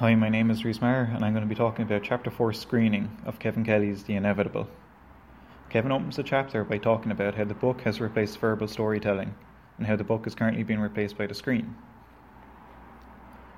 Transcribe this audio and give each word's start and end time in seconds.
Hi, 0.00 0.14
my 0.14 0.30
name 0.30 0.50
is 0.50 0.64
Reece 0.64 0.80
Maher, 0.80 1.10
and 1.14 1.22
I'm 1.22 1.34
going 1.34 1.44
to 1.44 1.46
be 1.46 1.54
talking 1.54 1.84
about 1.84 2.02
Chapter 2.02 2.30
4 2.30 2.54
screening 2.54 3.18
of 3.26 3.38
Kevin 3.38 3.66
Kelly's 3.66 4.04
The 4.04 4.14
Inevitable. 4.14 4.66
Kevin 5.68 5.92
opens 5.92 6.16
the 6.16 6.22
chapter 6.22 6.64
by 6.64 6.78
talking 6.78 7.12
about 7.12 7.34
how 7.34 7.44
the 7.44 7.52
book 7.52 7.82
has 7.82 8.00
replaced 8.00 8.38
verbal 8.38 8.66
storytelling, 8.66 9.34
and 9.76 9.86
how 9.86 9.96
the 9.96 10.02
book 10.02 10.26
is 10.26 10.34
currently 10.34 10.62
being 10.62 10.80
replaced 10.80 11.18
by 11.18 11.26
the 11.26 11.34
screen. 11.34 11.76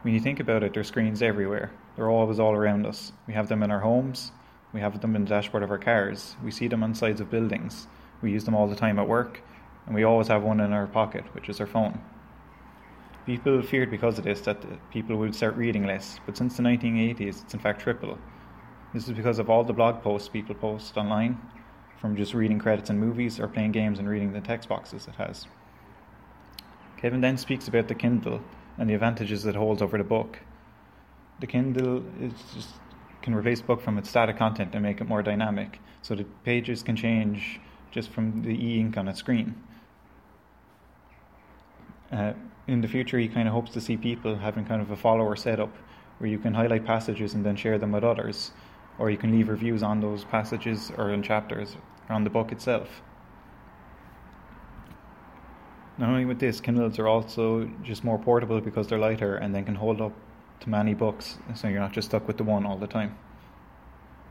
When 0.00 0.14
you 0.14 0.20
think 0.20 0.40
about 0.40 0.62
it, 0.62 0.72
there 0.72 0.80
are 0.80 0.84
screens 0.84 1.20
everywhere. 1.20 1.72
They're 1.94 2.08
always 2.08 2.40
all 2.40 2.54
around 2.54 2.86
us. 2.86 3.12
We 3.26 3.34
have 3.34 3.50
them 3.50 3.62
in 3.62 3.70
our 3.70 3.80
homes, 3.80 4.32
we 4.72 4.80
have 4.80 4.98
them 4.98 5.14
in 5.14 5.24
the 5.24 5.28
dashboard 5.28 5.62
of 5.62 5.70
our 5.70 5.76
cars, 5.76 6.36
we 6.42 6.50
see 6.50 6.68
them 6.68 6.82
on 6.82 6.94
sides 6.94 7.20
of 7.20 7.30
buildings, 7.30 7.86
we 8.22 8.32
use 8.32 8.44
them 8.44 8.54
all 8.54 8.66
the 8.66 8.74
time 8.74 8.98
at 8.98 9.06
work, 9.06 9.42
and 9.84 9.94
we 9.94 10.04
always 10.04 10.28
have 10.28 10.42
one 10.42 10.60
in 10.60 10.72
our 10.72 10.86
pocket, 10.86 11.24
which 11.34 11.50
is 11.50 11.60
our 11.60 11.66
phone. 11.66 12.00
People 13.26 13.62
feared 13.62 13.90
because 13.90 14.18
of 14.18 14.24
this 14.24 14.40
that 14.42 14.64
people 14.90 15.16
would 15.16 15.34
start 15.34 15.56
reading 15.56 15.86
less, 15.86 16.18
but 16.26 16.36
since 16.36 16.56
the 16.56 16.62
1980s, 16.62 17.42
it's 17.42 17.54
in 17.54 17.60
fact 17.60 17.80
triple. 17.80 18.18
This 18.94 19.06
is 19.08 19.14
because 19.14 19.38
of 19.38 19.48
all 19.48 19.62
the 19.62 19.72
blog 19.72 20.02
posts 20.02 20.28
people 20.28 20.54
post 20.54 20.96
online, 20.96 21.38
from 22.00 22.16
just 22.16 22.32
reading 22.32 22.58
credits 22.58 22.88
in 22.88 22.98
movies 22.98 23.38
or 23.38 23.46
playing 23.46 23.72
games 23.72 23.98
and 23.98 24.08
reading 24.08 24.32
the 24.32 24.40
text 24.40 24.68
boxes 24.68 25.06
it 25.06 25.14
has. 25.16 25.46
Kevin 26.96 27.20
then 27.20 27.36
speaks 27.36 27.68
about 27.68 27.88
the 27.88 27.94
Kindle 27.94 28.40
and 28.78 28.88
the 28.88 28.94
advantages 28.94 29.44
it 29.44 29.54
holds 29.54 29.82
over 29.82 29.98
the 29.98 30.04
book. 30.04 30.38
The 31.40 31.46
Kindle 31.46 32.02
just 32.54 32.70
can 33.22 33.34
replace 33.34 33.60
book 33.60 33.82
from 33.82 33.98
its 33.98 34.08
static 34.08 34.38
content 34.38 34.70
and 34.74 34.82
make 34.82 35.00
it 35.00 35.08
more 35.08 35.22
dynamic, 35.22 35.78
so 36.00 36.14
the 36.14 36.24
pages 36.44 36.82
can 36.82 36.96
change 36.96 37.60
just 37.90 38.10
from 38.10 38.42
the 38.42 38.50
e-ink 38.50 38.96
on 38.96 39.08
a 39.08 39.14
screen. 39.14 39.54
Uh, 42.10 42.32
in 42.66 42.80
the 42.80 42.88
future, 42.88 43.18
he 43.18 43.28
kind 43.28 43.48
of 43.48 43.54
hopes 43.54 43.72
to 43.72 43.80
see 43.80 43.96
people 43.96 44.36
having 44.36 44.64
kind 44.64 44.80
of 44.80 44.90
a 44.90 44.96
follower 44.96 45.36
setup 45.36 45.74
where 46.18 46.28
you 46.28 46.38
can 46.38 46.54
highlight 46.54 46.84
passages 46.84 47.34
and 47.34 47.44
then 47.44 47.56
share 47.56 47.78
them 47.78 47.92
with 47.92 48.04
others, 48.04 48.52
or 48.98 49.10
you 49.10 49.16
can 49.16 49.32
leave 49.32 49.48
reviews 49.48 49.82
on 49.82 50.00
those 50.00 50.24
passages 50.24 50.92
or 50.98 51.10
in 51.10 51.22
chapters 51.22 51.76
or 52.08 52.14
on 52.14 52.24
the 52.24 52.30
book 52.30 52.52
itself. 52.52 53.02
Not 55.96 56.08
only 56.08 56.24
with 56.24 56.38
this, 56.38 56.60
Kindles 56.60 56.98
are 56.98 57.08
also 57.08 57.70
just 57.82 58.04
more 58.04 58.18
portable 58.18 58.60
because 58.60 58.86
they're 58.86 58.98
lighter 58.98 59.36
and 59.36 59.54
then 59.54 59.64
can 59.64 59.74
hold 59.74 60.00
up 60.00 60.12
to 60.60 60.70
many 60.70 60.94
books, 60.94 61.38
so 61.54 61.68
you're 61.68 61.80
not 61.80 61.92
just 61.92 62.08
stuck 62.08 62.26
with 62.26 62.36
the 62.36 62.44
one 62.44 62.66
all 62.66 62.76
the 62.76 62.86
time. 62.86 63.16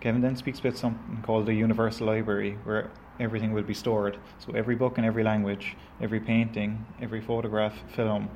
Kevin 0.00 0.22
then 0.22 0.36
speaks 0.36 0.58
about 0.58 0.78
something 0.78 1.22
called 1.22 1.46
the 1.46 1.54
Universal 1.54 2.06
Library, 2.06 2.56
where 2.64 2.90
everything 3.20 3.52
will 3.52 3.62
be 3.62 3.74
stored. 3.74 4.18
So 4.38 4.52
every 4.54 4.74
book 4.74 4.98
in 4.98 5.04
every 5.04 5.22
language, 5.22 5.76
every 6.00 6.20
painting, 6.20 6.86
every 7.00 7.20
photograph, 7.20 7.74
film, 7.94 8.30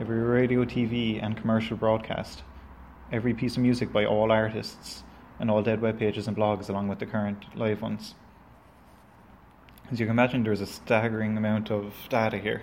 every 0.00 0.18
radio, 0.18 0.64
TV, 0.64 1.22
and 1.22 1.36
commercial 1.36 1.76
broadcast, 1.76 2.42
every 3.12 3.32
piece 3.32 3.56
of 3.56 3.62
music 3.62 3.92
by 3.92 4.04
all 4.04 4.32
artists, 4.32 5.04
and 5.38 5.50
all 5.50 5.62
dead 5.62 5.80
web 5.80 5.98
pages 5.98 6.28
and 6.28 6.36
blogs 6.36 6.68
along 6.68 6.88
with 6.88 6.98
the 6.98 7.06
current 7.06 7.44
live 7.56 7.80
ones. 7.80 8.14
As 9.90 9.98
you 9.98 10.06
can 10.06 10.12
imagine, 10.12 10.42
there's 10.42 10.60
a 10.60 10.66
staggering 10.66 11.36
amount 11.36 11.70
of 11.70 11.94
data 12.08 12.38
here. 12.38 12.62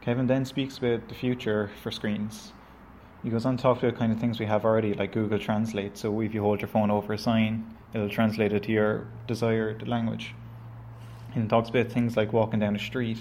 Kevin 0.00 0.26
then 0.26 0.44
speaks 0.44 0.78
about 0.78 1.08
the 1.08 1.14
future 1.14 1.70
for 1.82 1.90
screens 1.90 2.52
he 3.22 3.30
goes 3.30 3.44
on 3.44 3.56
to 3.56 3.62
talk 3.62 3.82
about 3.82 3.98
kind 3.98 4.12
of 4.12 4.20
things 4.20 4.38
we 4.38 4.46
have 4.46 4.64
already, 4.64 4.94
like 4.94 5.12
Google 5.12 5.38
Translate. 5.38 5.98
So 5.98 6.20
if 6.20 6.32
you 6.32 6.42
hold 6.42 6.60
your 6.60 6.68
phone 6.68 6.90
over 6.90 7.12
a 7.12 7.18
sign, 7.18 7.74
it'll 7.92 8.08
translate 8.08 8.52
it 8.52 8.62
to 8.64 8.72
your 8.72 9.08
desired 9.26 9.88
language. 9.88 10.34
And 11.34 11.50
talks 11.50 11.68
about 11.68 11.88
things 11.88 12.16
like 12.16 12.32
walking 12.32 12.60
down 12.60 12.76
a 12.76 12.78
street, 12.78 13.18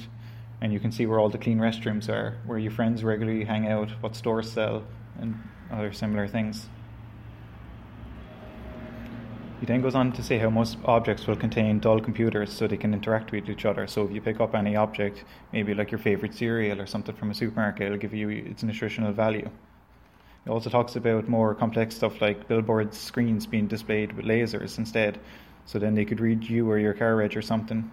and 0.62 0.72
you 0.72 0.80
can 0.80 0.92
see 0.92 1.06
where 1.06 1.20
all 1.20 1.30
the 1.30 1.38
clean 1.38 1.60
restrooms 1.60 2.10
are, 2.10 2.38
where 2.46 2.60
your 2.60 2.72
friends 2.72 3.04
regularly 3.04 3.44
hang 3.44 3.68
out, 3.68 3.90
what 4.02 4.16
stores 4.16 4.52
sell, 4.52 4.84
and 5.20 5.36
other 5.72 5.92
similar 5.92 6.28
things. 6.28 6.70
He 9.60 9.66
then 9.66 9.82
goes 9.82 9.96
on 9.96 10.12
to 10.12 10.22
say 10.22 10.38
how 10.38 10.52
most 10.52 10.78
objects 10.86 11.26
will 11.26 11.36
contain 11.36 11.80
dull 11.80 12.00
computers 12.00 12.54
so 12.54 12.68
they 12.68 12.78
can 12.78 12.94
interact 12.94 13.32
with 13.32 13.50
each 13.50 13.66
other. 13.66 13.88
So 13.88 14.06
if 14.06 14.12
you 14.12 14.22
pick 14.22 14.40
up 14.40 14.54
any 14.54 14.76
object, 14.76 15.24
maybe 15.52 15.74
like 15.74 15.90
your 15.90 15.98
favorite 15.98 16.36
cereal 16.36 16.80
or 16.80 16.86
something 16.86 17.16
from 17.16 17.32
a 17.32 17.34
supermarket, 17.34 17.88
it'll 17.88 17.98
give 17.98 18.14
you 18.14 18.30
its 18.30 18.62
nutritional 18.62 19.12
value. 19.12 19.50
It 20.48 20.50
also 20.50 20.70
talks 20.70 20.96
about 20.96 21.28
more 21.28 21.54
complex 21.54 21.94
stuff 21.94 22.22
like 22.22 22.48
billboard 22.48 22.94
screens 22.94 23.46
being 23.46 23.68
displayed 23.68 24.14
with 24.14 24.24
lasers 24.24 24.78
instead. 24.78 25.20
So 25.66 25.78
then 25.78 25.94
they 25.94 26.06
could 26.06 26.22
read 26.22 26.46
you 26.46 26.72
or 26.72 26.80
your 26.80 26.94
car 26.94 27.18
reg 27.18 27.36
or 27.36 27.42
something 27.42 27.92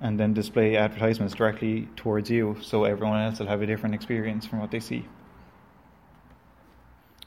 and 0.00 0.20
then 0.20 0.34
display 0.34 0.76
advertisements 0.76 1.34
directly 1.34 1.88
towards 1.96 2.30
you 2.30 2.56
so 2.62 2.84
everyone 2.84 3.20
else 3.20 3.40
will 3.40 3.48
have 3.48 3.60
a 3.60 3.66
different 3.66 3.92
experience 3.92 4.46
from 4.46 4.60
what 4.60 4.70
they 4.70 4.78
see. 4.78 5.04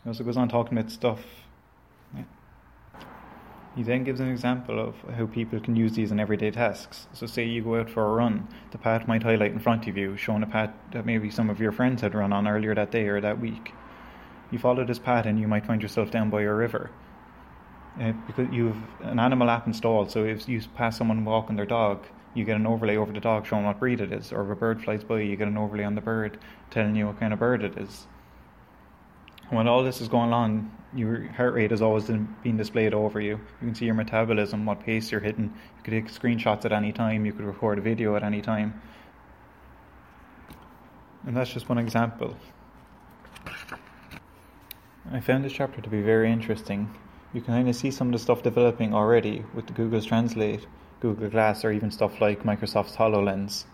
He 0.01 0.07
also 0.07 0.23
goes 0.23 0.37
on 0.37 0.47
talking 0.47 0.77
about 0.77 0.89
stuff. 0.89 1.19
He 3.75 3.83
then 3.83 4.05
gives 4.05 4.21
an 4.21 4.29
example 4.29 4.79
of 4.79 4.95
how 5.13 5.25
people 5.25 5.59
can 5.59 5.75
use 5.75 5.91
these 5.91 6.13
in 6.13 6.21
everyday 6.21 6.51
tasks. 6.51 7.07
So, 7.11 7.25
say 7.25 7.43
you 7.43 7.61
go 7.61 7.81
out 7.81 7.89
for 7.89 8.05
a 8.05 8.13
run, 8.13 8.47
the 8.71 8.77
path 8.77 9.09
might 9.09 9.23
highlight 9.23 9.51
in 9.51 9.59
front 9.59 9.87
of 9.87 9.97
you, 9.97 10.15
showing 10.15 10.43
a 10.43 10.47
path 10.47 10.69
that 10.93 11.05
maybe 11.05 11.29
some 11.29 11.49
of 11.49 11.59
your 11.59 11.73
friends 11.73 12.01
had 12.01 12.15
run 12.15 12.31
on 12.31 12.47
earlier 12.47 12.73
that 12.73 12.91
day 12.91 13.09
or 13.09 13.19
that 13.19 13.41
week 13.41 13.73
you 14.51 14.59
follow 14.59 14.85
this 14.85 14.99
pattern, 14.99 15.37
you 15.37 15.47
might 15.47 15.65
find 15.65 15.81
yourself 15.81 16.11
down 16.11 16.29
by 16.29 16.41
a 16.41 16.53
river. 16.53 16.91
Uh, 17.99 18.11
because 18.27 18.47
you've 18.51 18.77
an 19.01 19.19
animal 19.19 19.49
app 19.49 19.67
installed, 19.67 20.11
so 20.11 20.25
if 20.25 20.49
you 20.49 20.61
pass 20.75 20.97
someone 20.97 21.23
walking 21.23 21.55
their 21.55 21.65
dog, 21.65 22.05
you 22.33 22.43
get 22.43 22.57
an 22.57 22.67
overlay 22.67 22.97
over 22.97 23.13
the 23.13 23.19
dog 23.21 23.45
showing 23.45 23.65
what 23.65 23.79
breed 23.79 24.01
it 24.01 24.11
is, 24.11 24.33
or 24.33 24.43
if 24.43 24.49
a 24.49 24.55
bird 24.55 24.83
flies 24.83 25.03
by, 25.03 25.21
you 25.21 25.37
get 25.37 25.47
an 25.47 25.57
overlay 25.57 25.85
on 25.85 25.95
the 25.95 26.01
bird 26.01 26.37
telling 26.71 26.95
you 26.95 27.07
what 27.07 27.19
kind 27.19 27.31
of 27.31 27.39
bird 27.39 27.63
it 27.63 27.77
is. 27.77 28.07
When 29.49 29.67
all 29.67 29.83
this 29.83 30.01
is 30.01 30.07
going 30.07 30.33
on, 30.33 30.71
your 30.93 31.27
heart 31.31 31.53
rate 31.53 31.71
is 31.71 31.81
always 31.81 32.05
being 32.43 32.57
displayed 32.57 32.93
over 32.93 33.19
you. 33.19 33.39
You 33.61 33.67
can 33.67 33.75
see 33.75 33.85
your 33.85 33.95
metabolism, 33.95 34.65
what 34.65 34.79
pace 34.79 35.11
you're 35.11 35.21
hitting. 35.21 35.45
You 35.77 35.83
could 35.83 35.91
take 35.91 36.07
screenshots 36.07 36.65
at 36.65 36.71
any 36.71 36.91
time. 36.91 37.25
You 37.25 37.33
could 37.33 37.45
record 37.45 37.77
a 37.77 37.81
video 37.81 38.15
at 38.15 38.23
any 38.23 38.41
time. 38.41 38.81
And 41.27 41.35
that's 41.35 41.51
just 41.51 41.69
one 41.69 41.77
example. 41.77 42.35
I 45.11 45.19
found 45.19 45.45
this 45.45 45.53
chapter 45.53 45.81
to 45.81 45.89
be 45.89 46.01
very 46.01 46.31
interesting. 46.31 46.89
You 47.31 47.41
can 47.41 47.53
kind 47.53 47.69
of 47.69 47.75
see 47.75 47.91
some 47.91 48.07
of 48.07 48.13
the 48.13 48.19
stuff 48.19 48.41
developing 48.41 48.93
already 48.93 49.45
with 49.53 49.73
Google's 49.75 50.05
Translate, 50.05 50.65
Google 50.99 51.29
Glass, 51.29 51.63
or 51.63 51.71
even 51.71 51.91
stuff 51.91 52.19
like 52.21 52.43
Microsoft's 52.43 52.95
HoloLens. 52.95 53.65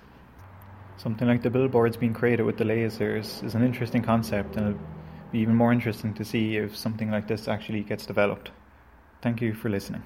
Something 0.98 1.30
like 1.30 1.42
the 1.42 1.50
billboards 1.50 1.96
being 1.96 2.14
created 2.14 2.44
with 2.44 2.58
the 2.58 2.66
lasers 2.66 3.44
is 3.46 3.56
an 3.56 3.64
interesting 3.64 4.02
concept, 4.02 4.58
and 4.58 4.68
it'll 4.68 4.82
be 5.32 5.40
even 5.40 5.56
more 5.56 5.72
interesting 5.72 6.14
to 6.16 6.26
see 6.26 6.58
if 6.58 6.76
something 6.76 7.10
like 7.10 7.30
this 7.30 7.48
actually 7.48 7.84
gets 7.84 8.06
developed. 8.06 8.52
Thank 9.22 9.42
you 9.42 9.54
for 9.54 9.70
listening. 9.70 10.04